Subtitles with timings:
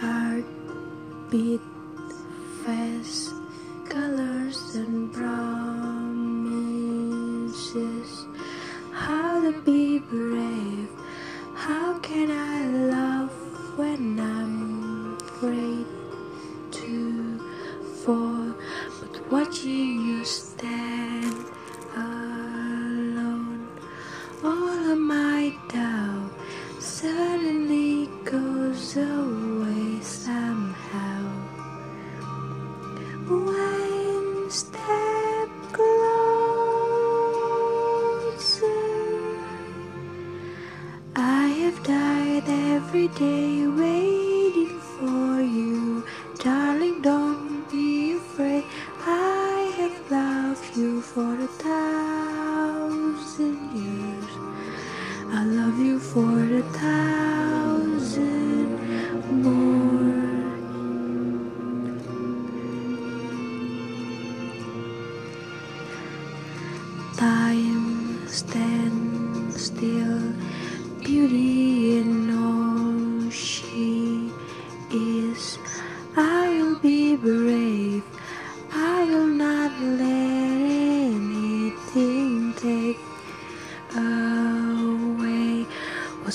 [0.00, 0.44] heart
[1.30, 1.60] beat
[2.62, 3.32] fast,
[3.88, 5.46] colors and promises.
[8.92, 10.88] How to be brave?
[11.54, 13.30] How can I love
[13.78, 15.86] when I'm afraid
[16.72, 17.38] to
[18.04, 18.54] fall?
[19.00, 20.75] But watching you stand
[42.96, 46.02] every day waiting for you.
[46.38, 48.64] Darling, don't be afraid.
[49.04, 52.78] I have loved you for a thousand
[53.76, 54.30] years.
[55.30, 58.68] I love you for a thousand
[59.44, 60.16] more.
[67.18, 68.75] Time stands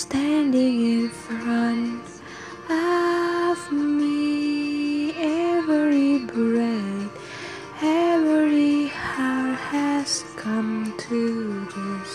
[0.01, 2.03] standing in front
[2.67, 5.13] of me.
[5.13, 7.11] Every breath,
[7.83, 12.13] every heart has come to this.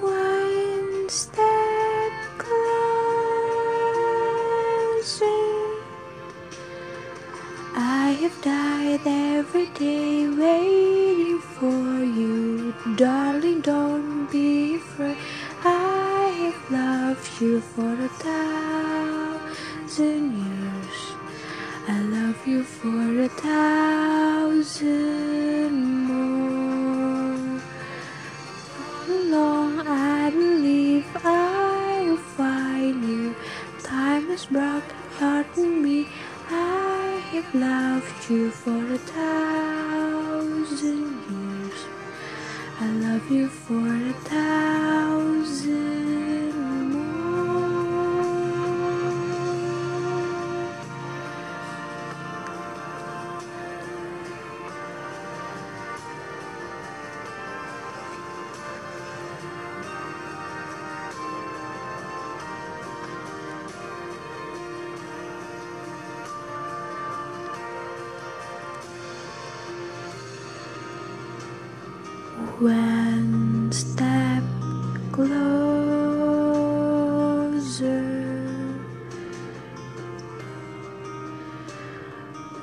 [0.00, 2.62] One step closer.
[7.74, 12.72] I have died every day waiting for you.
[12.96, 15.16] Darling, don't be afraid.
[17.12, 19.52] Loved you for a thousand
[20.44, 20.98] years.
[21.86, 24.54] I love you for a thousand
[26.08, 27.60] more.
[28.80, 33.36] All along, I believe I will find you.
[33.82, 36.08] Time has brought heart to me.
[36.48, 40.40] I have loved you for a thousand
[41.28, 41.78] years.
[42.80, 44.91] I love you for a thousand
[72.62, 74.44] One step
[75.10, 75.42] closer.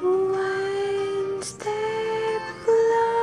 [0.01, 3.19] One step closer.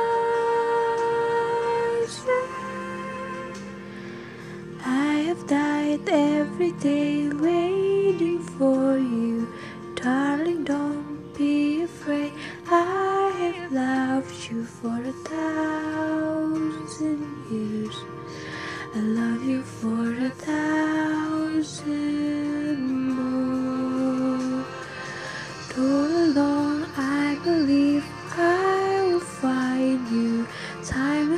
[4.85, 9.47] I have died every day waiting for you.
[9.95, 12.33] Darling, don't be afraid.
[12.69, 15.06] I have loved you for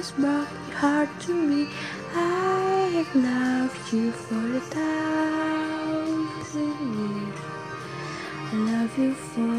[0.09, 1.69] has brought your heart to me.
[2.15, 6.27] I loved you for a thousand
[6.97, 7.39] years.
[8.51, 9.58] I love you for